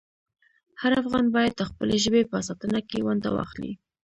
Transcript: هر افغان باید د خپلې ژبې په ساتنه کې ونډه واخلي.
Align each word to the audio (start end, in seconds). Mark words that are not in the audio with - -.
هر 0.81 0.91
افغان 1.01 1.25
باید 1.35 1.53
د 1.57 1.61
خپلې 1.69 1.95
ژبې 2.03 2.21
په 2.31 2.37
ساتنه 2.47 2.79
کې 2.89 3.03
ونډه 3.05 3.29
واخلي. 3.37 3.73